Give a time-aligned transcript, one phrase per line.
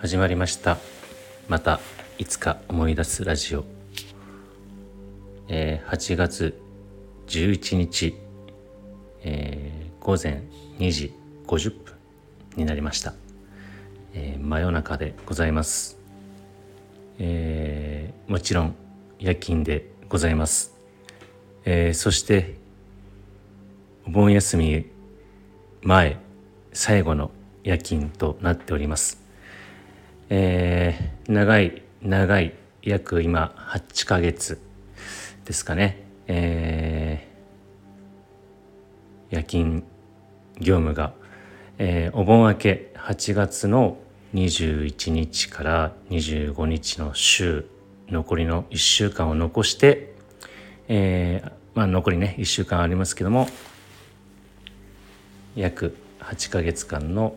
[0.00, 0.78] 始まりました。
[1.46, 1.78] また
[2.16, 3.66] いつか思い出すラジオ、
[5.46, 6.58] えー、8月
[7.26, 8.16] 11日、
[9.22, 10.42] えー、午前
[10.78, 11.12] 2時
[11.46, 11.94] 50分
[12.56, 13.12] になりました、
[14.14, 15.98] えー、真夜中でございます、
[17.18, 18.74] えー、もちろん
[19.18, 20.74] 夜勤でございます、
[21.66, 22.54] えー、そして
[24.06, 24.86] お盆休み
[25.82, 26.16] 前
[26.72, 27.30] 最後の
[27.64, 29.20] 夜勤となっております。
[30.32, 34.60] えー、長い長い約今8ヶ月
[35.44, 39.82] ですかね、えー、夜勤
[40.60, 41.14] 業務が、
[41.78, 43.98] えー、お盆明け8月の
[44.34, 47.66] 21日から25日の週
[48.08, 50.14] 残りの1週間を残して、
[50.86, 53.48] えーまあ、残りね1週間ありますけども
[55.56, 57.34] 約8ヶ月間の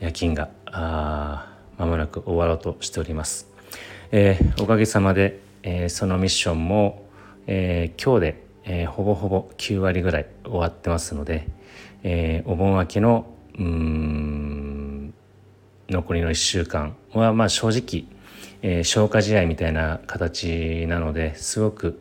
[0.00, 1.49] 夜勤があ
[1.80, 3.48] 間もなく終わろうとしております。
[4.12, 7.06] えー、おかげさまで、えー、そのミッションも、
[7.46, 11.48] えー、今日で、えほぼほぼ9割ぐらい終わってますので、
[12.02, 13.26] えお盆明けの
[13.58, 15.14] うん
[15.88, 18.04] 残りの1週間はまあ正直、
[18.62, 21.98] え消化試合みたいな形なのですごく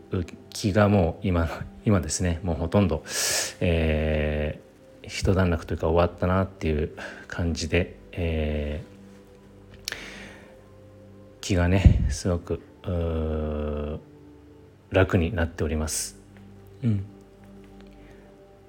[0.50, 1.50] 気がもう今
[1.85, 3.03] 今ですねもうほとんど、
[3.61, 6.91] えー、一段落というか終わったなっていう
[7.27, 8.89] 感じで、えー、
[11.50, 12.61] 気がねすごく
[14.92, 16.16] 楽になっております。
[16.83, 17.03] うん、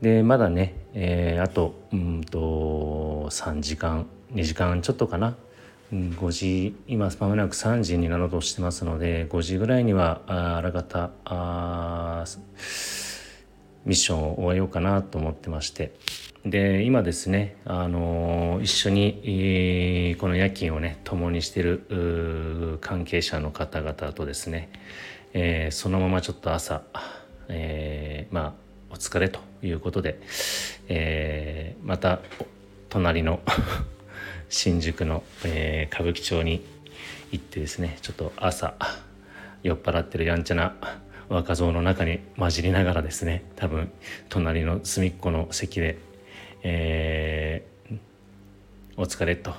[0.01, 5.37] でまだね、えー、あとうんと3時間2時間ちょっとかな。
[5.93, 12.25] 5時今まもなく3時になろうとしてますので5時ぐらいにはああらかたあ
[13.85, 15.93] ミッションを終えようかなと思ってまして
[16.45, 24.71] で今ですね、あの一緒にこの夜勤をね共にしてる関係者の方々とですね、
[25.35, 26.83] えー、そのままちょっと朝、
[27.49, 28.55] えー、まあ
[28.91, 30.19] お疲れということで、
[30.89, 32.21] えー、また
[32.89, 33.41] 隣の
[34.49, 36.65] 新宿の、え、歌舞伎町に
[37.33, 38.75] 行ってですねちょっと朝
[39.63, 40.75] 酔っ払ってるやんちゃな
[41.29, 43.93] 若造の中に混じりながらですね多分
[44.31, 45.99] 隣の隅っこの席で
[46.63, 47.99] えー、
[48.97, 49.55] お疲れと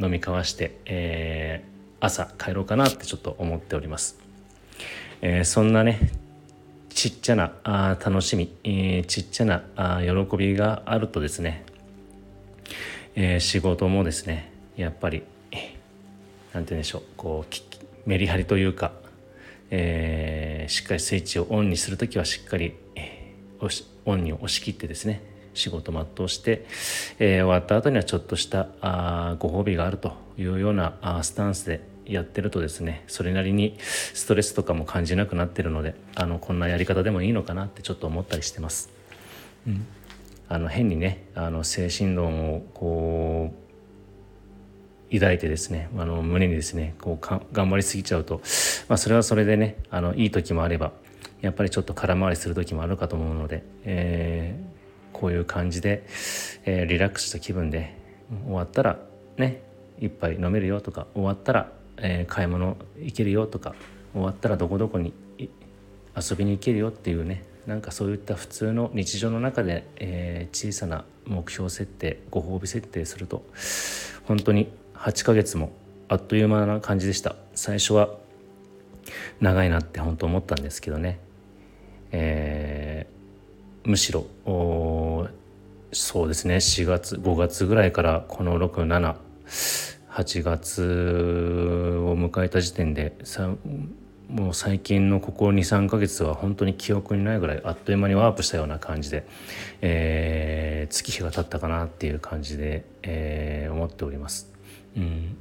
[0.00, 4.18] 飲み交わして、えー、朝帰ろうかなってちょっと思っております。
[5.20, 6.10] えー、そんなね
[6.90, 11.64] ちっちゃなあ楽しみ、えー、ちっちゃなあ喜びがあるとですね、
[13.14, 15.22] え、仕事もですねやっぱり
[16.52, 18.92] 何て言うんでしょうこうメリハリというか、
[19.70, 26.64] え、しっかりスイッチをオンにする時はしっかり、えー、オンに押し切ってですね仕事全うして、
[27.18, 38.90] えー、終わった後にはちょっとしたあご褒美があるというようなあスタンスでやってるとですねそれなりにストレスとかも感じなくなってるのであのこんなやり方でもいいのかなってちょっと思ったりしてます。
[39.66, 39.86] うん、
[40.48, 43.52] あの変にねあの精神論をこ
[45.10, 48.40] う抱いてですねあの胸にですねこう頑張りすぎちゃうと、
[48.88, 50.92] まあ、それはそれでねあのいい時もあれば
[51.40, 54.56] やっぱりちょっと空回りする時もあるかと思うので、え
[55.18, 56.04] こういう感じで、
[56.64, 57.94] えー、リラックスした気分で
[58.46, 58.98] 終わったら
[59.36, 59.62] ね
[60.00, 63.74] 一杯飲めるよとか終わったら、えー、買い物行けるよとか
[64.12, 65.12] 終わったらどこどこに
[66.16, 73.44] 遊びに行けるよっていうねなんかそういった普通の日常の中で、えー、小さな目標設定ご褒美設定すると
[74.24, 75.72] 本当に8ヶ月も
[76.08, 77.36] あっという間な感じでした。
[77.54, 78.08] 最初は
[79.40, 81.20] 長いなって本当思ったんですけどね、
[82.12, 83.17] えー、
[83.84, 84.26] むしろ
[85.92, 89.16] そうですね4月5月ぐらいからこの678
[90.42, 90.82] 月
[92.02, 93.54] を迎えた時点でさ
[94.28, 99.26] もう最近のここ23ヶ月は本当に記憶にないぐらいあっという間にワープしたような感じで、
[99.80, 104.52] えー、月日が経ったかなっていう感じで、えー、思っております。
[104.96, 105.36] うん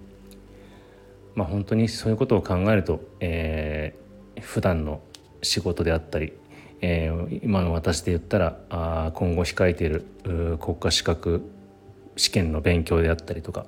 [1.36, 5.01] まあ、本当にそういうことを考えると、えー、普段の
[5.44, 6.33] 仕事であったり
[6.82, 10.06] えー、今の私で言ったらあ今後控えている
[10.60, 11.42] 国家資格
[12.16, 13.66] 試験の勉強であったりとか、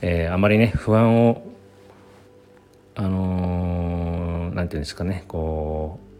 [0.00, 1.42] えー、あまりね不安を
[2.94, 6.10] あのー、なんていうんですかねこう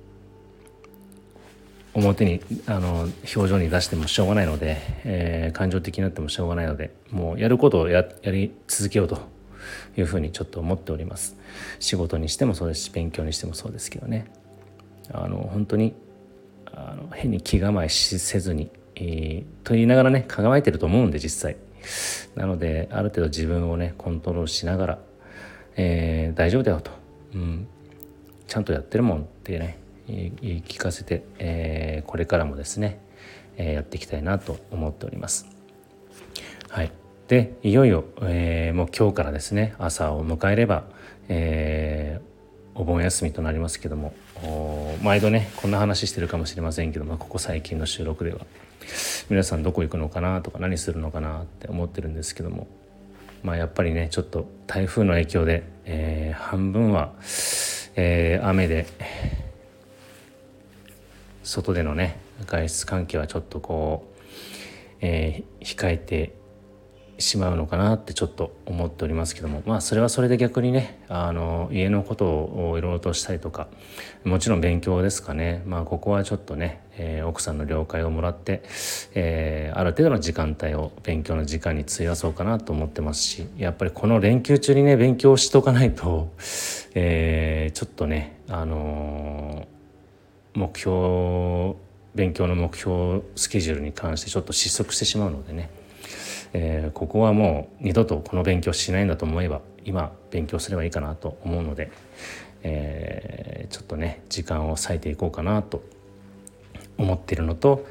[1.92, 9.18] 表にあの表情に出してもしょうがないので、えー、感情的になってもしょうがないのでもうやることをややり続けようと
[9.96, 11.36] いうふうにちょっと思っております。
[11.80, 14.30] 仕事にしてもそうですし勉強にしてもそうですけどね。
[15.12, 15.94] あの本当に
[16.88, 21.56] あの変に気構えせずに、えー、と言いながらね構えてると思うんで実際、
[22.34, 24.98] なのである程度自分をねコントロールしながら、
[25.76, 26.90] えー、大丈夫だよと、
[27.34, 27.66] うん、
[28.46, 32.98] ちゃんとやってるもんってね言い聞かせて、えー、これからもですね、
[33.56, 35.46] え、やっていきたいなと思っております。
[36.68, 36.90] はい、
[37.28, 40.84] でいよいよ、え、もう今日からですね朝を迎えれば、
[41.28, 42.20] え、
[42.74, 44.12] お盆休みとなりますけども
[45.02, 48.40] 毎度ねこんな話してるかもしれませんけどもここ最近の収録では
[49.28, 52.66] 皆さんどこ行くのかなとか何するのかなって思ってるんですけども
[53.42, 57.12] まあやっぱりねちょっと台風の影響で、えー、半分は、
[57.96, 58.86] えー、雨で
[61.42, 64.22] 外でのね外出関係はちょっとこう、
[65.00, 66.34] えー、控えて
[67.20, 69.62] しまうのかなってちょっと思っておりますけども。
[69.66, 73.68] まあそれはそれで逆にねあの家のことをいろいろとしたりとか
[74.24, 75.62] もちろん勉強ですかね。
[75.66, 78.62] まあここはちょっとね、えー、奥さんの了解をもらって、
[79.14, 86.32] えー、ある程度の時間帯を勉強の時間に費やそうかなと思ってますしやっぱりこの連休中にね勉強しとかないと、
[86.94, 89.66] えー、ちょっとねあの
[90.54, 91.76] 目標
[92.14, 95.70] 勉強の目標スケジュールに関してちょっと失速してしまうのでね。
[96.52, 101.90] えー、ここはもう二度とこの勉強しないんだと思えば今勉強すればいいかなと思うので、
[102.62, 105.82] えー、ちょっとね時間を割いていこうかなと
[106.98, 107.86] 思ってるのと,、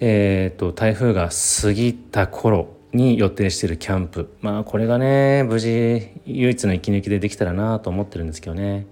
[0.00, 1.28] えーと、台風が
[1.62, 4.34] 過ぎた頃に予定しているキャンプ。
[4.40, 8.86] まあこれがね無事唯一の息抜きでできたらなと思ってるんですけどね、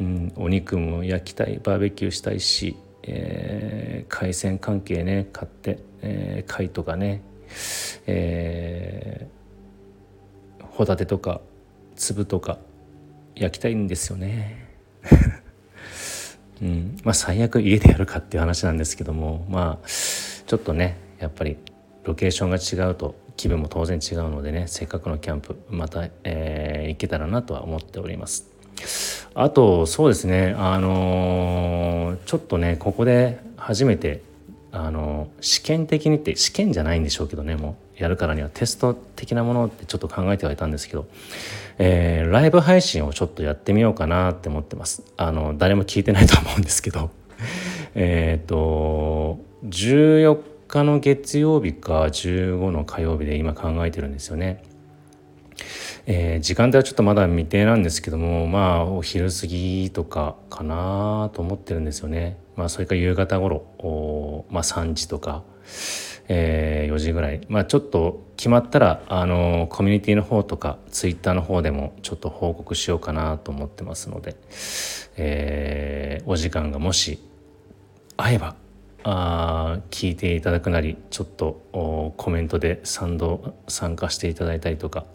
[0.00, 7.22] うん、お肉も焼きたいバーベキューしたいし、えー、海鮮関係ね買って、えー、貝とかね
[8.06, 9.28] え、
[10.60, 11.40] ホタテとか
[11.96, 12.58] 粒とか
[13.34, 14.68] 焼きたいんですよね。
[16.62, 21.56] うんまあ、最悪家でやるかっていう話なんですけどもまあちょっとねやっぱり
[22.04, 28.50] ロケーションが違うと気分も当然違うのでねせっかくのキャンプまた、えー、行けたらなとは思っております。
[29.34, 34.22] あとそうですねあのー、ちょっとねここで初めて
[34.72, 41.06] あの試験的にって試験じゃないんでしょうけどねもうやるからにはテスト的なものってちょっと考えてはいたんですけど、
[41.78, 45.02] えー、ライブ配信をちょっとやってみようかなって思ってます。
[45.16, 47.10] あの誰も聞いてないと思うんですけど。
[47.94, 50.38] えっと14
[50.68, 54.62] 日の月曜日か15の火曜日で今考えてるんですよね。
[56.06, 62.38] えー、時間帯はちょっとまだ未定なんですけどもまあお昼過ぎとかかなと思ってるんですよね。
[62.56, 65.42] まあ、それか夕方頃まあ、3時とか、
[66.28, 74.36] えー、4時ぐらい、まあ、ちょっと決まったらあのコミュニティの方とかツイッターの方でもちょっと報告しようかなと思ってますので、
[75.16, 77.18] えー、お時間がもし
[78.16, 78.54] 合えば
[79.02, 85.06] あ聞いていただくなりちょっとコメントで賛同参加していただいたりとか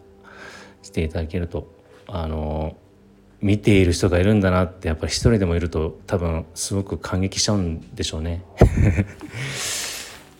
[0.96, 1.70] ていただけると
[2.06, 2.76] あの
[3.40, 8.42] 見ている人がいるんだなってやっぱり一人でもいると多分すごく感激しちゃうんでしょうね。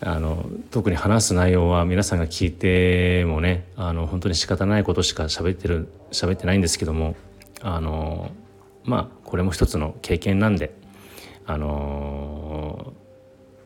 [0.01, 7.17] あの特に話す内容は皆さんが聞いてもねあの本当に仕方ないことしか喋ってる喋ってないんですけども
[7.63, 8.31] あの
[8.85, 10.75] まあこれも一つの経験なんで
[11.47, 12.93] あの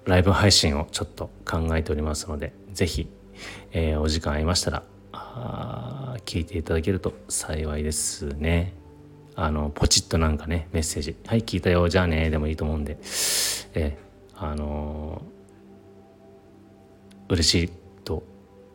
[0.05, 3.09] ライブ配信をちょっと考えておりますので是非、
[3.73, 4.85] えー、お時間ありましたら
[6.31, 8.73] 聞いていただけると幸いですね。
[9.35, 11.89] あのポチッとなんかねメッセージ「はい聞いたよ。
[11.89, 12.99] じゃあね」でもいいと思うんで。
[13.75, 13.99] え
[14.37, 17.71] あのー、嬉しい
[18.05, 18.23] と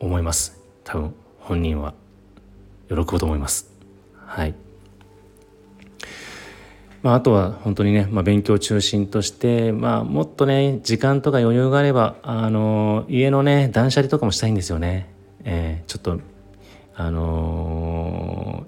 [0.02, 0.60] 思います。
[0.84, 1.94] 多分本人は
[2.90, 3.72] 喜ぶと思います。
[4.18, 4.54] はい。
[7.04, 15.08] まあ、あとは本当にね、まあ、勉強中心として、まあ、もっとね時間とか余裕があればあの家のね断捨離とかもしたいんですよね、
[15.46, 16.35] えー、ちょっと
[16.96, 18.66] あの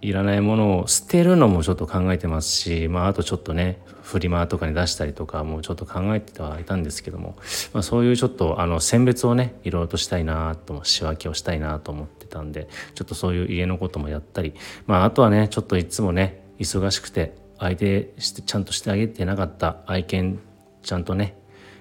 [0.00, 7.36] いらないものを捨てるのもちょっと考えてますし、まあ、あとちょっとねフリマとかに出したりとかもちょっと考えてはいたんですけども、
[7.72, 14.54] まあ、そういうちょっとあの選別をねいろいろとしたいなと仕分けをしたいなと思ってたんでちょっとそういう家のこともやったり、
[14.86, 20.38] まあ、あとはねちょっといつもね忙しくて相手してちゃんとしてあげてなかった愛犬
[20.82, 21.36] ちゃんとね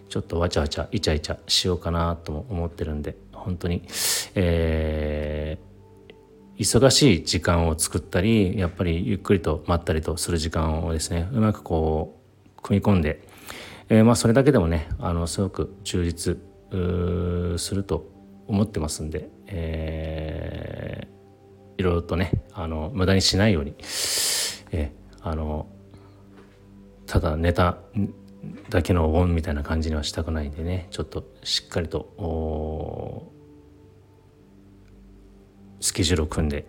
[0.09, 3.83] ちょっとわちゃわちゃイチャイチャしようかなとも思ってるんで本当に
[4.33, 5.74] えー
[6.57, 12.21] 忙しい時間を作ったりやっぱりゆっくりと待ったりとする時間をですねうまくこ
[12.57, 13.27] う組み込んで、
[13.89, 16.37] えー、まあそれだけでもねあのすごく充実
[17.59, 18.09] すると
[18.47, 23.75] 思ってますんで、えー、いろいろとねあの無駄にしないように、
[24.71, 25.67] えー、あの
[27.05, 27.77] ただネタ
[28.69, 33.33] だけのオンみたいな感じにはしたくないんでねちょっとしっかりと
[35.85, 36.65] スケジュールを組んで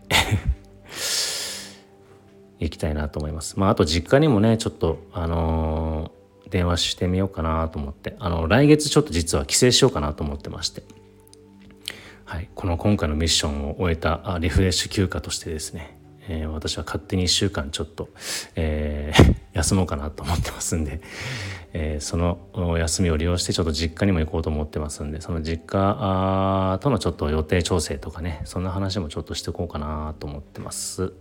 [2.61, 3.59] 行きたいなと思います。
[3.59, 8.15] まあ、あと実家にもねちょっとあのー、電話してみようかなと思って。
[8.19, 10.83] あの来月ちょっと実は帰省しようかなと思ってまして、
[12.27, 15.97] はい、この今回のミッションを終えたリフレッシュ休暇としてですね。
[16.29, 18.09] えー、私は勝手に1週間ちょっと、
[18.55, 21.01] えー、 休もうかなと思ってますんで、
[21.73, 31.13] えー、その休みを利用してちょっと実家にも行こうと思ってますんでその実家とのちょっと予定調整とかねそんな話もちょっとしていこうかなと思ってます。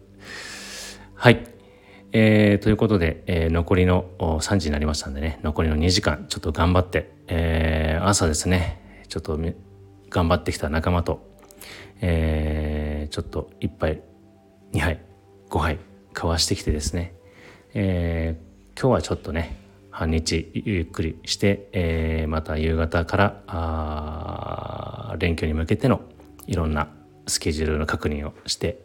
[1.13, 1.45] はい。
[2.17, 9.37] えー、ということで、えー、残りの3時になりましたんでね残りの2時間ちょっと頑張って、えー、朝ですねちょっと
[10.09, 11.27] 頑張ってきた仲間と、
[11.99, 14.01] えー、ちょっと一杯
[14.75, 14.99] 2杯
[15.49, 15.79] 5杯
[16.13, 17.15] 交わしてきてですね、
[17.73, 19.55] えー、今日はちょっとね
[19.89, 26.01] 半日ゆっくりして、えー、また夕方からあ連休に向けての
[26.45, 26.89] いろんな
[27.25, 28.81] スケジュールの確認をして、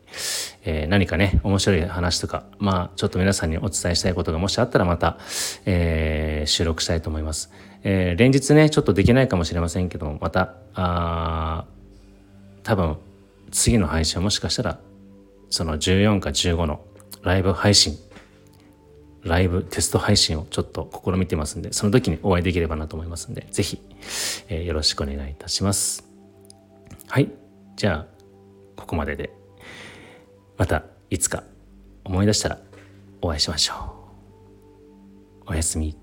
[0.64, 5.18] えー、何かね面白い話とかまあちょっと皆さんにお伝えしたいことがもしあったらまた、
[5.66, 7.50] えー、収録したいと思います、
[7.82, 11.64] えー、連日ねちょっとできないかもしれませんけどもまたあ
[12.62, 12.96] 多分
[13.50, 14.78] 次の配信はもしかしたら
[15.50, 16.80] その14か15の
[17.22, 17.98] ライブ配信
[19.22, 23.82] ライブテスト配信をちょっと試みてますんでその時にお会いできればなと思いますんで是非、
[24.48, 26.08] えー、よろしくお願いいたします。
[27.08, 27.30] はい。
[27.76, 28.06] じゃあ
[28.76, 29.32] ここまでで
[30.56, 31.44] またいつか
[32.04, 32.58] 思い出したら
[33.20, 33.74] お会いしましょ
[35.46, 35.50] う。
[35.52, 35.96] おやすみ。